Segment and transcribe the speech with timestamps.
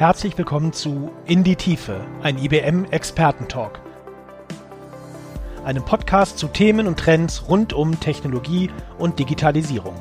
[0.00, 3.82] Herzlich willkommen zu In die Tiefe, ein IBM-Expertentalk.
[5.62, 9.94] Einem Podcast zu Themen und Trends rund um Technologie und Digitalisierung.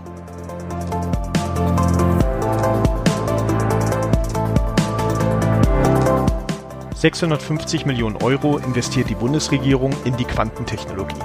[6.95, 11.19] »650 Millionen Euro investiert die Bundesregierung in die Quantentechnologie.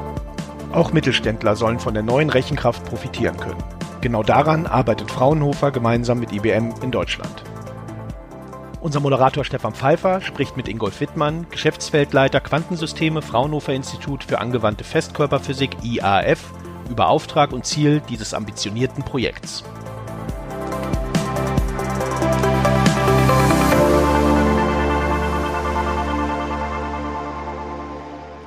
[0.73, 3.63] Auch Mittelständler sollen von der neuen Rechenkraft profitieren können.
[4.01, 7.45] Genau daran arbeitet Fraunhofer gemeinsam mit IBM in Deutschland.
[8.85, 15.71] Unser Moderator Stefan Pfeiffer spricht mit Ingolf Wittmann, Geschäftsfeldleiter Quantensysteme Fraunhofer Institut für angewandte Festkörperphysik
[15.83, 16.53] IAF,
[16.91, 19.65] über Auftrag und Ziel dieses ambitionierten Projekts.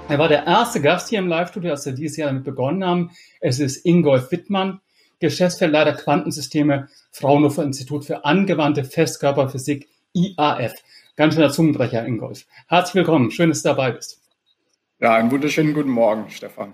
[0.07, 3.09] Er war der erste Gast hier im Live-Studio, als wir dieses Jahr damit begonnen haben.
[3.41, 4.81] Es ist Ingolf Wittmann,
[5.19, 10.73] Geschäftsfeldleiter Quantensysteme Fraunhofer Institut für angewandte Festkörperphysik IAF.
[11.15, 12.45] Ganz schöner Zungenbrecher, Ingolf.
[12.67, 14.21] Herzlich willkommen, schön, dass du dabei bist.
[14.99, 16.73] Ja, einen wunderschönen guten Morgen, Stefan.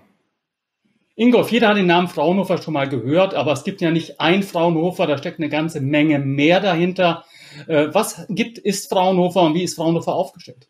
[1.16, 4.42] Ingolf, jeder hat den Namen Fraunhofer schon mal gehört, aber es gibt ja nicht ein
[4.42, 7.24] Fraunhofer, da steckt eine ganze Menge mehr dahinter.
[7.68, 10.68] Äh, was gibt, ist Fraunhofer und wie ist Fraunhofer aufgestellt?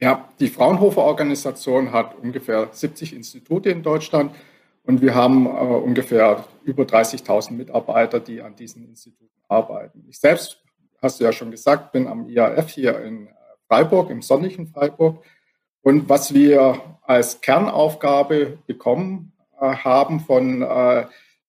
[0.00, 4.34] Ja, die Fraunhofer Organisation hat ungefähr 70 Institute in Deutschland
[4.84, 10.04] und wir haben äh, ungefähr über 30.000 Mitarbeiter, die an diesen Instituten arbeiten.
[10.08, 10.61] Ich selbst
[11.02, 13.28] hast du ja schon gesagt, bin am IAF hier in
[13.66, 15.24] Freiburg, im sonnigen Freiburg.
[15.82, 21.06] Und was wir als Kernaufgabe bekommen äh, haben von, äh,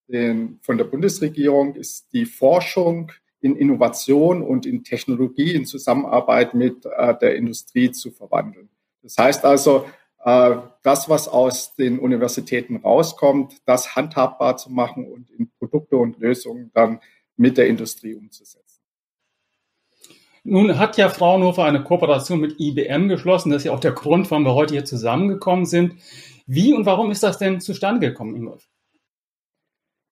[0.07, 6.85] den, von der Bundesregierung, ist die Forschung in Innovation und in Technologie in Zusammenarbeit mit
[6.85, 8.69] äh, der Industrie zu verwandeln.
[9.03, 9.85] Das heißt also,
[10.23, 16.17] äh, das, was aus den Universitäten rauskommt, das handhabbar zu machen und in Produkte und
[16.19, 17.01] Lösungen dann
[17.35, 18.72] mit der Industrie umzusetzen.
[20.43, 23.49] Nun hat ja Fraunhofer eine Kooperation mit IBM geschlossen.
[23.49, 25.95] Das ist ja auch der Grund, warum wir heute hier zusammengekommen sind.
[26.45, 28.67] Wie und warum ist das denn zustande gekommen, Ingolf?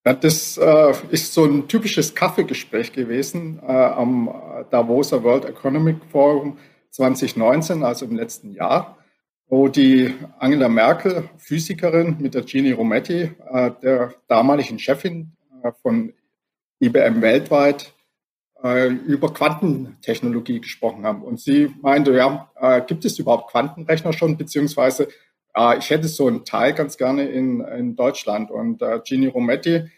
[0.04, 4.34] Ja, das äh, ist so ein typisches Kaffeegespräch gewesen äh, am
[4.70, 6.58] Davoser World Economic Forum
[6.90, 8.98] 2019, also im letzten Jahr,
[9.46, 15.32] wo die Angela Merkel, Physikerin, mit der Gini Rometty, äh, der damaligen Chefin
[15.62, 16.12] äh, von
[16.80, 17.92] IBM weltweit,
[18.62, 21.22] über Quantentechnologie gesprochen haben.
[21.22, 25.08] Und sie meinte, ja, äh, gibt es überhaupt Quantenrechner schon, beziehungsweise
[25.54, 28.50] äh, ich hätte so einen Teil ganz gerne in, in Deutschland.
[28.50, 29.90] Und äh, Gini Rometty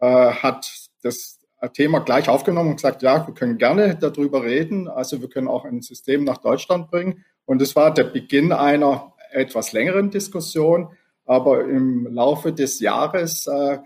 [0.00, 0.70] äh, hat
[1.02, 1.38] das
[1.74, 4.88] Thema gleich aufgenommen und gesagt, ja, wir können gerne darüber reden.
[4.88, 7.24] Also wir können auch ein System nach Deutschland bringen.
[7.44, 10.90] Und es war der Beginn einer etwas längeren Diskussion.
[11.24, 13.78] Aber im Laufe des Jahres äh,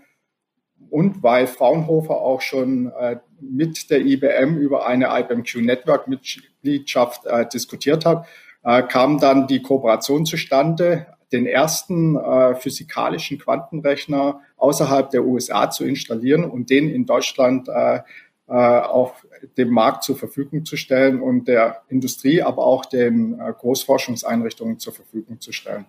[0.89, 3.17] und weil Fraunhofer auch schon äh,
[3.51, 8.25] mit der IBM über eine IBMQ Network Mitgliedschaft äh, diskutiert hat,
[8.63, 15.83] äh, kam dann die Kooperation zustande, den ersten äh, physikalischen Quantenrechner außerhalb der USA zu
[15.83, 18.01] installieren und den in Deutschland äh,
[18.47, 19.25] äh, auf
[19.57, 24.93] dem Markt zur Verfügung zu stellen und der Industrie, aber auch den äh, Großforschungseinrichtungen zur
[24.93, 25.85] Verfügung zu stellen.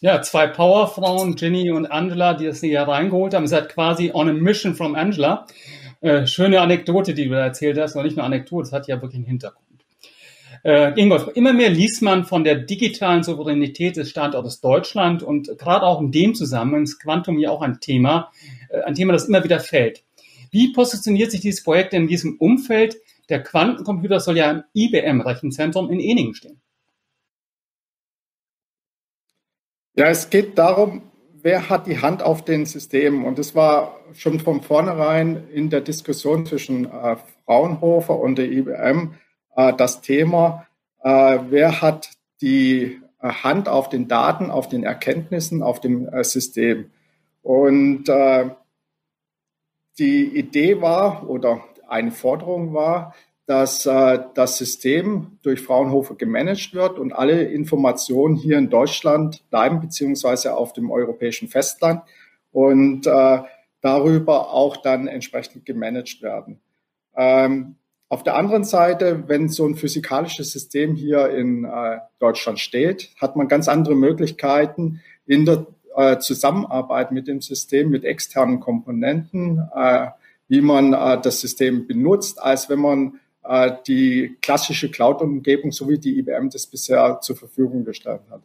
[0.00, 3.44] Ja, zwei Powerfrauen, Ginny und Angela, die das hier reingeholt haben.
[3.44, 5.46] Ihr seid quasi on a mission from Angela.
[6.00, 7.94] Äh, schöne Anekdote, die du da erzählt hast.
[7.94, 9.84] Und nicht nur Anekdote, es hat ja wirklich einen Hintergrund.
[10.62, 15.86] Äh, Ingolf, immer mehr liest man von der digitalen Souveränität des Standortes Deutschland und gerade
[15.86, 18.30] auch in dem Zusammenhang ist Quantum ja auch ein Thema,
[18.68, 20.04] äh, ein Thema, das immer wieder fällt.
[20.50, 22.96] Wie positioniert sich dieses Projekt in diesem Umfeld?
[23.28, 26.60] Der Quantencomputer soll ja im IBM-Rechenzentrum in Eningen stehen.
[29.94, 31.09] Ja, es geht darum,
[31.42, 33.24] wer hat die Hand auf den Systemen?
[33.24, 39.14] Und das war schon von vornherein in der Diskussion zwischen äh, Fraunhofer und der IBM
[39.56, 40.66] äh, das Thema,
[41.02, 46.24] äh, wer hat die äh, Hand auf den Daten, auf den Erkenntnissen, auf dem äh,
[46.24, 46.90] System?
[47.42, 48.50] Und äh,
[49.98, 53.14] die Idee war oder eine Forderung war,
[53.50, 59.80] dass äh, das System durch Fraunhofer gemanagt wird und alle Informationen hier in Deutschland bleiben,
[59.80, 62.02] beziehungsweise auf dem europäischen Festland
[62.52, 63.40] und äh,
[63.80, 66.60] darüber auch dann entsprechend gemanagt werden.
[67.16, 67.74] Ähm,
[68.08, 73.34] auf der anderen Seite, wenn so ein physikalisches System hier in äh, Deutschland steht, hat
[73.34, 75.66] man ganz andere Möglichkeiten in der
[75.96, 80.06] äh, Zusammenarbeit mit dem System, mit externen Komponenten, äh,
[80.46, 83.20] wie man äh, das System benutzt, als wenn man
[83.86, 88.42] die klassische Cloud-Umgebung, so wie die IBM das bisher zur Verfügung gestellt hat.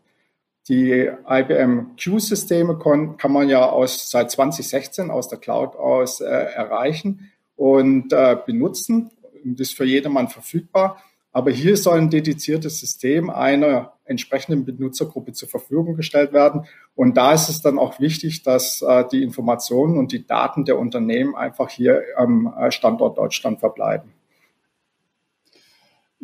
[0.68, 7.32] Die IBM Q-Systeme kann man ja aus, seit 2016 aus der Cloud aus äh, erreichen
[7.56, 9.12] und äh, benutzen.
[9.44, 10.98] und ist für jedermann verfügbar.
[11.32, 16.66] Aber hier soll ein dediziertes System einer entsprechenden Benutzergruppe zur Verfügung gestellt werden.
[16.96, 20.80] Und da ist es dann auch wichtig, dass äh, die Informationen und die Daten der
[20.80, 24.14] Unternehmen einfach hier am äh, Standort Deutschland verbleiben.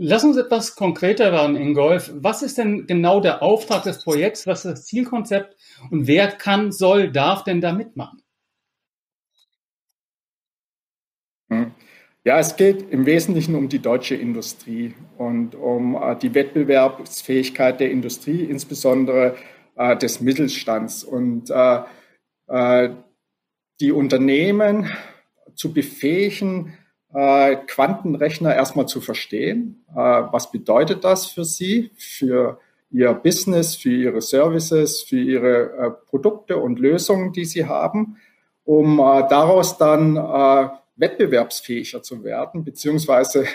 [0.03, 2.11] Lass uns etwas konkreter werden, Ingolf.
[2.15, 4.47] Was ist denn genau der Auftrag des Projekts?
[4.47, 5.55] Was ist das Zielkonzept?
[5.91, 8.19] Und wer kann, soll, darf denn da mitmachen?
[11.51, 11.73] Hm.
[12.23, 17.91] Ja, es geht im Wesentlichen um die deutsche Industrie und um äh, die Wettbewerbsfähigkeit der
[17.91, 19.35] Industrie, insbesondere
[19.75, 21.03] äh, des Mittelstands.
[21.03, 22.89] Und äh,
[23.79, 24.89] die Unternehmen
[25.53, 26.80] zu befähigen, äh,
[27.13, 29.83] Quantenrechner erstmal zu verstehen.
[29.91, 32.59] Äh, was bedeutet das für sie, für
[32.91, 38.17] ihr Business, für ihre Services, für ihre Produkte und Lösungen, die sie haben,
[38.65, 40.17] um daraus dann
[40.97, 43.45] wettbewerbsfähiger zu werden, beziehungsweise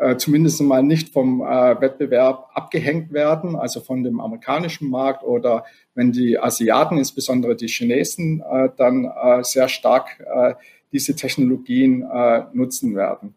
[0.00, 5.64] äh, zumindest mal nicht vom äh, Wettbewerb abgehängt werden, also von dem amerikanischen Markt oder
[5.94, 10.54] wenn die Asiaten, insbesondere die Chinesen, äh, dann äh, sehr stark äh,
[10.92, 13.34] diese Technologien äh, nutzen werden.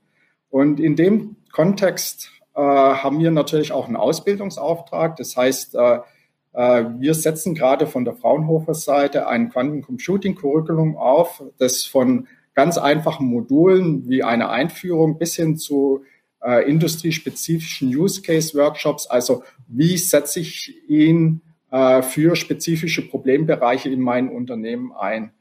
[0.49, 5.15] Und in dem Kontext haben wir natürlich auch einen Ausbildungsauftrag.
[5.15, 11.85] Das heißt, wir setzen gerade von der Fraunhofer Seite ein Quantum Computing Curriculum auf, das
[11.85, 16.03] von ganz einfachen Modulen wie eine Einführung bis hin zu
[16.43, 19.07] äh, industriespezifischen Use Case Workshops.
[19.07, 21.41] Also wie setze ich ihn
[21.71, 25.31] äh, für spezifische Problembereiche in meinem Unternehmen ein?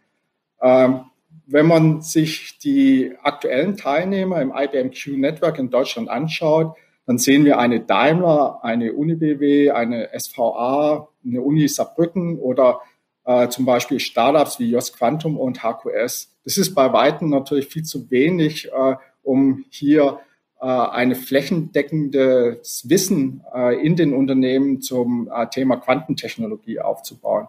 [0.61, 1.01] Ähm,
[1.47, 6.75] wenn man sich die aktuellen Teilnehmer im IBM Q Network in Deutschland anschaut,
[7.07, 12.81] dann sehen wir eine Daimler, eine UniBW, eine SVA, eine Uni Saarbrücken oder
[13.25, 16.33] äh, zum Beispiel Startups wie Jos Quantum und HQS.
[16.45, 20.21] Das ist bei Weitem natürlich viel zu wenig, äh, um hier
[20.61, 27.49] äh, eine flächendeckendes Wissen äh, in den Unternehmen zum äh, Thema Quantentechnologie aufzubauen.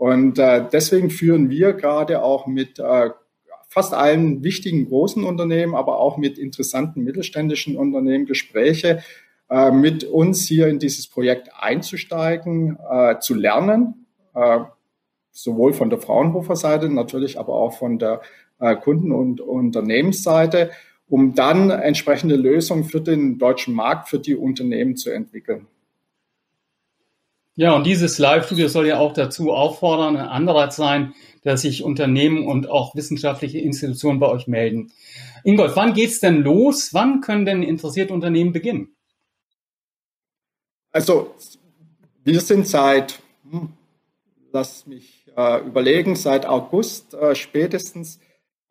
[0.00, 3.10] Und äh, deswegen führen wir gerade auch mit äh,
[3.68, 9.02] fast allen wichtigen großen Unternehmen, aber auch mit interessanten mittelständischen Unternehmen Gespräche,
[9.50, 14.60] äh, mit uns hier in dieses Projekt einzusteigen, äh, zu lernen, äh,
[15.32, 18.22] sowohl von der Fraunhofer-Seite, natürlich aber auch von der
[18.58, 20.70] äh, Kunden- und Unternehmensseite,
[21.10, 25.66] um dann entsprechende Lösungen für den deutschen Markt, für die Unternehmen zu entwickeln.
[27.60, 31.12] Ja, und dieses Live-Studio soll ja auch dazu auffordern, ein Anreiz sein,
[31.42, 34.92] dass sich Unternehmen und auch wissenschaftliche Institutionen bei euch melden.
[35.44, 36.94] Ingolf, wann geht's denn los?
[36.94, 38.96] Wann können denn interessierte Unternehmen beginnen?
[40.90, 41.34] Also,
[42.24, 43.20] wir sind seit,
[43.50, 43.74] hm,
[44.52, 48.20] lass mich äh, überlegen, seit August äh, spätestens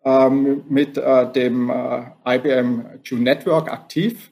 [0.04, 4.32] ähm, mit äh, dem äh, IBM Q Network aktiv.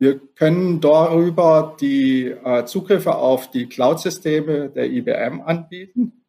[0.00, 6.24] Wir können darüber die äh, Zugriffe auf die Cloud-Systeme der IBM anbieten.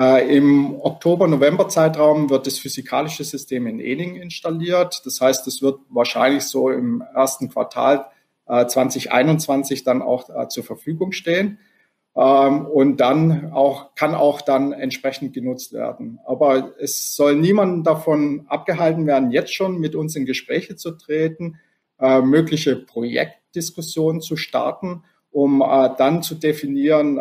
[0.00, 5.02] Äh, Im Oktober-November-Zeitraum wird das physikalische System in Ening installiert.
[5.04, 8.06] Das heißt, es wird wahrscheinlich so im ersten Quartal
[8.46, 11.58] 2021 dann auch zur Verfügung stehen
[12.16, 16.18] ähm, und dann auch, kann auch dann entsprechend genutzt werden.
[16.26, 21.60] Aber es soll niemand davon abgehalten werden, jetzt schon mit uns in Gespräche zu treten,
[22.02, 27.20] äh, mögliche Projektdiskussionen zu starten, um äh, dann zu definieren, äh,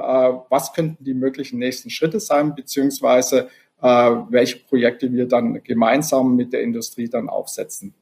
[0.50, 3.50] was könnten die möglichen nächsten Schritte sein, beziehungsweise
[3.81, 7.93] äh, welche Projekte wir dann gemeinsam mit der Industrie dann aufsetzen.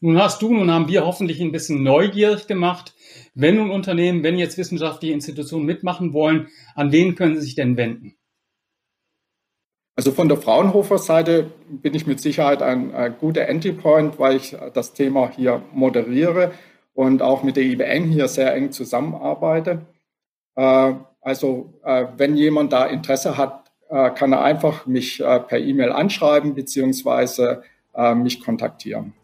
[0.00, 2.94] Nun hast du, nun haben wir hoffentlich ein bisschen neugierig gemacht.
[3.34, 7.76] Wenn nun Unternehmen, wenn jetzt wissenschaftliche Institutionen mitmachen wollen, an wen können sie sich denn
[7.76, 8.17] wenden?
[9.98, 14.92] Also von der Fraunhofer-Seite bin ich mit Sicherheit ein, ein guter Entry-Point, weil ich das
[14.92, 16.52] Thema hier moderiere
[16.94, 19.86] und auch mit der IBM hier sehr eng zusammenarbeite.
[20.54, 25.90] Äh, also äh, wenn jemand da Interesse hat, äh, kann er einfach mich per E-Mail
[25.90, 27.62] anschreiben beziehungsweise
[28.14, 29.14] mich kontaktieren.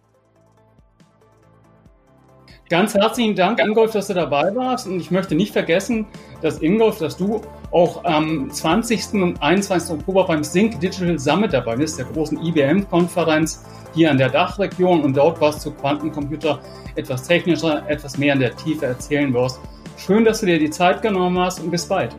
[2.70, 4.86] Ganz herzlichen Dank, Ingolf, dass du dabei warst.
[4.86, 6.06] Und ich möchte nicht vergessen,
[6.40, 9.14] dass Ingolf, dass du auch am 20.
[9.14, 9.98] und 21.
[9.98, 15.14] Oktober beim Sync Digital Summit dabei bist, der großen IBM-Konferenz hier in der Dachregion und
[15.14, 16.58] dort was zu Quantencomputer
[16.94, 19.60] etwas technischer, etwas mehr in der Tiefe erzählen wirst.
[19.98, 22.16] Schön, dass du dir die Zeit genommen hast und bis bald.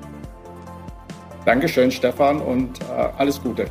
[1.43, 3.65] Dankeschön, Stefan, und äh, alles Gute.